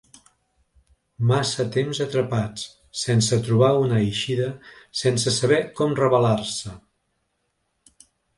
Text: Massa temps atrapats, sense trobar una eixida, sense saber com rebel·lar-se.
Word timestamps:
Massa 1.31 1.65
temps 1.75 1.99
atrapats, 2.05 2.63
sense 3.01 3.39
trobar 3.49 3.69
una 3.83 3.99
eixida, 4.07 4.49
sense 5.03 5.35
saber 5.37 5.61
com 5.83 5.95
rebel·lar-se. 6.01 6.75